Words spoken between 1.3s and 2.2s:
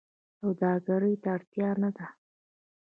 اړتیا ده